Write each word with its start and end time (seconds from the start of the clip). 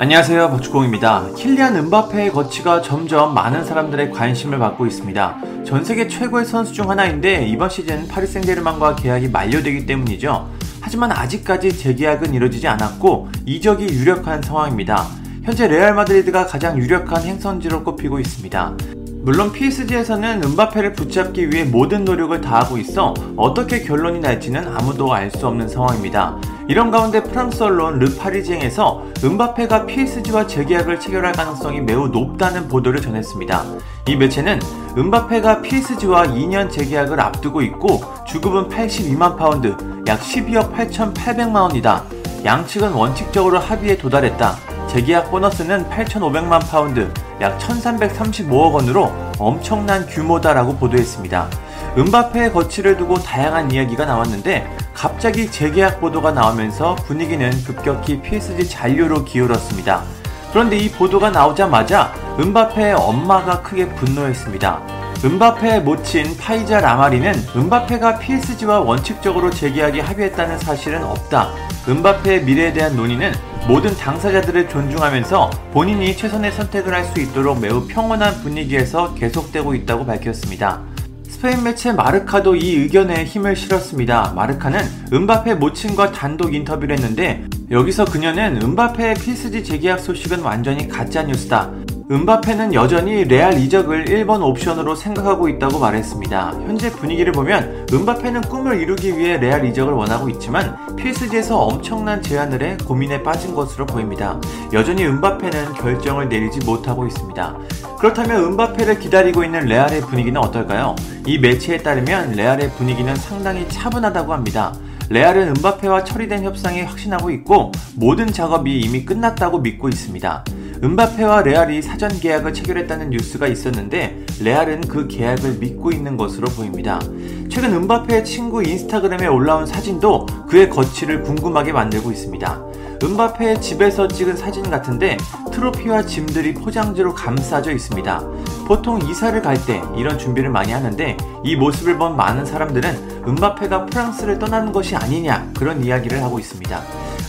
안녕하세요 0.00 0.50
박주공입니다. 0.50 1.34
킬리안 1.34 1.74
은바페의 1.74 2.30
거치가 2.30 2.80
점점 2.80 3.34
많은 3.34 3.64
사람들의 3.64 4.12
관심을 4.12 4.56
받고 4.56 4.86
있습니다. 4.86 5.64
전 5.66 5.84
세계 5.84 6.06
최고의 6.06 6.44
선수 6.44 6.72
중 6.72 6.88
하나인데 6.88 7.48
이번 7.48 7.68
시즌 7.68 8.06
파리 8.06 8.28
생제르맹과 8.28 8.94
계약이 8.94 9.26
만료되기 9.26 9.86
때문이죠. 9.86 10.48
하지만 10.80 11.10
아직까지 11.10 11.76
재계약은 11.76 12.32
이뤄지지 12.32 12.68
않았고 12.68 13.28
이적이 13.44 13.86
유력한 13.86 14.40
상황입니다. 14.40 15.04
현재 15.42 15.66
레알 15.66 15.94
마드리드가 15.94 16.46
가장 16.46 16.78
유력한 16.78 17.24
행선지로 17.24 17.82
꼽히고 17.82 18.20
있습니다. 18.20 18.97
물론 19.20 19.52
PSG에서는 19.52 20.42
은바페를 20.42 20.94
붙잡기 20.94 21.50
위해 21.50 21.64
모든 21.64 22.04
노력을 22.04 22.40
다하고 22.40 22.78
있어 22.78 23.12
어떻게 23.36 23.82
결론이 23.82 24.20
날지는 24.20 24.66
아무도 24.68 25.12
알 25.12 25.30
수 25.30 25.46
없는 25.46 25.68
상황입니다. 25.68 26.38
이런 26.68 26.90
가운데 26.90 27.22
프랑스 27.22 27.62
언론 27.62 27.98
르파리지앵에서 27.98 29.04
음바페가 29.22 29.86
PSG와 29.86 30.46
재계약을 30.46 30.98
체결할 31.00 31.32
가능성이 31.32 31.80
매우 31.80 32.08
높다는 32.08 32.68
보도를 32.68 33.02
전했습니다. 33.02 33.64
이 34.08 34.16
매체는 34.16 34.60
음바페가 34.96 35.60
PSG와 35.62 36.26
2년 36.28 36.70
재계약을 36.70 37.20
앞두고 37.20 37.60
있고 37.62 38.00
주급은 38.26 38.68
82만 38.68 39.36
파운드, 39.36 39.76
약 40.06 40.20
12억 40.20 40.72
8,800만 40.72 41.54
원이다. 41.54 42.04
양측은 42.44 42.92
원칙적으로 42.92 43.58
합의에 43.58 43.98
도달했다. 43.98 44.56
재계약 44.88 45.30
보너스는 45.30 45.90
8,500만 45.90 46.66
파운드, 46.70 47.12
약 47.40 47.58
1,335억 47.58 48.72
원으로 48.72 49.12
엄청난 49.38 50.06
규모다라고 50.06 50.76
보도했습니다. 50.76 51.48
은바페의 51.96 52.52
거치를 52.52 52.96
두고 52.96 53.16
다양한 53.16 53.70
이야기가 53.70 54.04
나왔는데 54.04 54.68
갑자기 54.94 55.50
재계약 55.50 56.00
보도가 56.00 56.32
나오면서 56.32 56.96
분위기는 57.06 57.50
급격히 57.64 58.20
PSG 58.20 58.68
잔류로 58.68 59.24
기울었습니다. 59.24 60.02
그런데 60.50 60.76
이 60.76 60.90
보도가 60.90 61.30
나오자마자 61.30 62.12
은바페의 62.40 62.94
엄마가 62.94 63.62
크게 63.62 63.88
분노했습니다. 63.94 65.07
은바페의 65.24 65.82
모친 65.82 66.36
파이자 66.36 66.80
라마리는 66.80 67.32
은바페가 67.56 68.20
PSG와 68.20 68.78
원칙적으로 68.80 69.50
재계약에 69.50 70.00
합의했다는 70.00 70.58
사실은 70.60 71.02
없다. 71.02 71.48
은바페의 71.88 72.44
미래에 72.44 72.72
대한 72.72 72.94
논의는 72.94 73.32
모든 73.66 73.94
당사자들을 73.96 74.68
존중하면서 74.68 75.50
본인이 75.72 76.16
최선의 76.16 76.52
선택을 76.52 76.94
할 76.94 77.04
수 77.08 77.20
있도록 77.20 77.58
매우 77.60 77.86
평온한 77.88 78.32
분위기에서 78.42 79.14
계속되고 79.14 79.74
있다고 79.74 80.06
밝혔습니다. 80.06 80.82
스페인 81.28 81.62
매체 81.64 81.92
마르카도 81.92 82.54
이 82.56 82.76
의견에 82.76 83.24
힘을 83.24 83.56
실었습니다. 83.56 84.32
마르카는 84.36 84.80
은바페 85.12 85.54
모친과 85.54 86.12
단독 86.12 86.54
인터뷰를 86.54 86.96
했는데 86.96 87.44
여기서 87.70 88.04
그녀는 88.04 88.60
은바페의 88.62 89.14
PSG 89.14 89.64
재계약 89.64 89.98
소식은 90.00 90.40
완전히 90.40 90.86
가짜 90.88 91.22
뉴스다. 91.22 91.70
은바페는 92.10 92.72
여전히 92.72 93.24
레알 93.24 93.58
이적을 93.58 94.06
1번 94.06 94.40
옵션으로 94.42 94.94
생각하고 94.94 95.46
있다고 95.46 95.78
말했습니다. 95.78 96.52
현재 96.64 96.90
분위기를 96.90 97.32
보면 97.32 97.86
은바페는 97.92 98.40
꿈을 98.42 98.80
이루기 98.80 99.18
위해 99.18 99.36
레알 99.36 99.66
이적을 99.66 99.92
원하고 99.92 100.30
있지만 100.30 100.74
PSG에서 100.96 101.58
엄청난 101.58 102.22
제안을 102.22 102.62
해 102.62 102.78
고민에 102.78 103.22
빠진 103.22 103.54
것으로 103.54 103.84
보입니다. 103.84 104.40
여전히 104.72 105.04
은바페는 105.04 105.74
결정을 105.74 106.30
내리지 106.30 106.60
못하고 106.64 107.06
있습니다. 107.06 107.58
그렇다면 107.98 108.42
은바페를 108.42 109.00
기다리고 109.00 109.44
있는 109.44 109.66
레알의 109.66 110.00
분위기는 110.00 110.40
어떨까요? 110.40 110.96
이 111.26 111.38
매체에 111.38 111.76
따르면 111.82 112.32
레알의 112.32 112.70
분위기는 112.70 113.14
상당히 113.16 113.68
차분하다고 113.68 114.32
합니다. 114.32 114.72
레알은 115.10 115.48
은바페와 115.48 116.04
처리된 116.04 116.42
협상이 116.42 116.80
확신하고 116.82 117.30
있고 117.32 117.70
모든 117.96 118.28
작업이 118.28 118.80
이미 118.80 119.04
끝났다고 119.04 119.58
믿고 119.58 119.90
있습니다. 119.90 120.44
은바페와 120.82 121.42
레알이 121.42 121.82
사전 121.82 122.08
계약을 122.08 122.54
체결했다는 122.54 123.10
뉴스가 123.10 123.48
있었는데 123.48 124.24
레알은 124.40 124.82
그 124.82 125.08
계약을 125.08 125.58
믿고 125.58 125.90
있는 125.90 126.16
것으로 126.16 126.46
보입니다. 126.48 127.00
최근 127.48 127.74
은바페의 127.74 128.24
친구 128.24 128.62
인스타그램에 128.62 129.26
올라온 129.26 129.66
사진도 129.66 130.26
그의 130.48 130.70
거취를 130.70 131.22
궁금하게 131.22 131.72
만들고 131.72 132.12
있습니다. 132.12 132.67
은바페의 133.02 133.60
집에서 133.60 134.08
찍은 134.08 134.36
사진 134.36 134.68
같은데 134.70 135.16
트로피와 135.52 136.02
짐들이 136.04 136.54
포장지로 136.54 137.14
감싸져 137.14 137.70
있습니다. 137.72 138.20
보통 138.66 139.00
이사를 139.00 139.40
갈 139.42 139.58
때 139.66 139.82
이런 139.96 140.18
준비를 140.18 140.50
많이 140.50 140.72
하는데 140.72 141.16
이 141.42 141.56
모습을 141.56 141.98
본 141.98 142.16
많은 142.16 142.46
사람들은 142.46 143.24
은바페가 143.26 143.86
프랑스를 143.86 144.38
떠나는 144.38 144.72
것이 144.72 144.94
아니냐 144.96 145.50
그런 145.58 145.84
이야기를 145.84 146.22
하고 146.22 146.38
있습니다. 146.38 146.80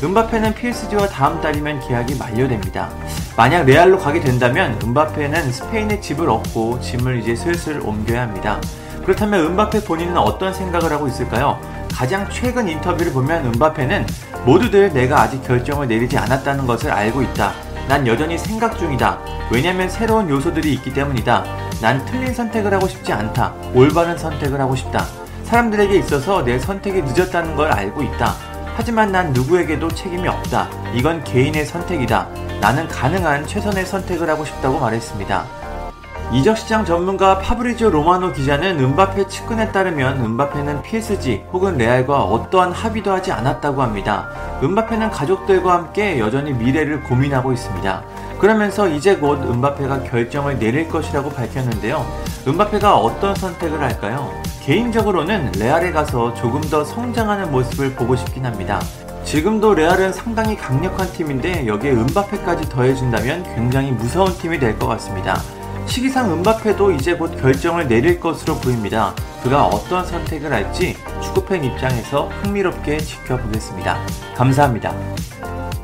은바페는 0.04 0.54
PSG와 0.56 1.08
다음 1.08 1.42
달이면 1.42 1.82
계약이 1.82 2.16
만료됩니다. 2.16 2.90
만약 3.36 3.66
레알로 3.66 3.98
가게 3.98 4.20
된다면 4.22 4.80
은바페는 4.84 5.52
스페인에 5.52 6.00
집을 6.00 6.30
얻고 6.30 6.80
짐을 6.80 7.20
이제 7.20 7.36
슬슬 7.36 7.82
옮겨야 7.82 8.22
합니다. 8.22 8.62
그렇다면 9.10 9.44
은바페 9.44 9.86
본인은 9.86 10.18
어떤 10.20 10.54
생각을 10.54 10.92
하고 10.92 11.08
있을까요? 11.08 11.60
가장 11.92 12.30
최근 12.30 12.70
인터뷰를 12.70 13.12
보면 13.12 13.44
음바페는 13.48 14.06
모두들 14.46 14.94
내가 14.94 15.22
아직 15.22 15.42
결정을 15.42 15.88
내리지 15.88 16.16
않았다는 16.16 16.68
것을 16.68 16.92
알고 16.92 17.24
있다. 17.24 17.54
난 17.88 18.06
여전히 18.06 18.38
생각 18.38 18.78
중이다. 18.78 19.18
왜냐면 19.52 19.90
새로운 19.90 20.30
요소들이 20.30 20.72
있기 20.76 20.94
때문이다. 20.94 21.44
난 21.82 22.06
틀린 22.06 22.32
선택을 22.32 22.72
하고 22.72 22.88
싶지 22.88 23.12
않다. 23.12 23.52
올바른 23.74 24.16
선택을 24.16 24.62
하고 24.62 24.76
싶다. 24.76 25.08
사람들에게 25.46 25.98
있어서 25.98 26.46
내 26.46 26.60
선택이 26.60 27.02
늦었다는 27.02 27.56
걸 27.56 27.72
알고 27.72 28.04
있다. 28.04 28.36
하지만 28.76 29.12
난 29.12 29.34
누구에게도 29.34 29.88
책임이 29.90 30.28
없다. 30.28 30.70
이건 30.94 31.24
개인의 31.24 31.66
선택이다. 31.66 32.28
나는 32.62 32.88
가능한 32.88 33.48
최선의 33.48 33.88
선택을 33.88 34.30
하고 34.30 34.46
싶다고 34.46 34.78
말했습니다. 34.78 35.59
이적 36.32 36.60
시장 36.60 36.86
전문가 36.86 37.40
파브리지오 37.40 37.90
로마노 37.90 38.34
기자는 38.34 38.80
음바페 38.80 39.28
측근에 39.28 39.72
따르면 39.72 40.24
음바페는 40.24 40.84
PSG 40.84 41.46
혹은 41.52 41.76
레알과 41.78 42.24
어떠한 42.24 42.72
합의도 42.72 43.12
하지 43.12 43.32
않았다고 43.32 43.82
합니다. 43.82 44.30
은바페는 44.62 45.10
가족들과 45.10 45.74
함께 45.74 46.20
여전히 46.20 46.54
미래를 46.54 47.02
고민하고 47.02 47.52
있습니다. 47.52 48.04
그러면서 48.38 48.88
이제 48.88 49.16
곧 49.16 49.42
은바페가 49.42 50.04
결정을 50.04 50.60
내릴 50.60 50.88
것이라고 50.88 51.32
밝혔는데요. 51.32 52.06
은바페가 52.48 52.96
어떤 52.96 53.34
선택을 53.34 53.82
할까요? 53.82 54.32
개인적으로는 54.62 55.54
레알에 55.58 55.92
가서 55.92 56.36
조금 56.36 56.62
더 56.62 56.86
성장하는 56.86 57.52
모습을 57.52 57.96
보고 57.96 58.16
싶긴 58.16 58.46
합니다. 58.46 58.80
지금도 59.24 59.74
레알은 59.74 60.14
상당히 60.14 60.56
강력한 60.56 61.12
팀인데 61.12 61.66
여기에 61.66 61.92
은바페까지 61.92 62.70
더해준다면 62.70 63.44
굉장히 63.56 63.92
무서운 63.92 64.32
팀이 64.38 64.60
될 64.60 64.78
것 64.78 64.88
같습니다. 64.88 65.42
시기상 65.90 66.32
은바페도 66.32 66.92
이제 66.92 67.16
곧 67.16 67.36
결정을 67.42 67.88
내릴 67.88 68.20
것으로 68.20 68.56
보입니다. 68.60 69.14
그가 69.42 69.66
어떤 69.66 70.06
선택을 70.06 70.54
할지 70.54 70.96
축구팬 71.22 71.64
입장에서 71.64 72.30
흥미롭게 72.44 72.98
지켜보겠습니다. 73.00 73.98
감사합니다. 74.36 74.94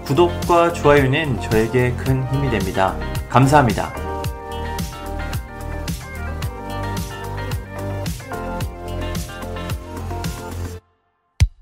구독과 0.06 0.74
좋아요는 0.74 1.42
저에게 1.42 1.94
큰 1.94 2.24
힘이 2.32 2.52
됩니다. 2.52 2.96
감사합니다. 3.30 4.05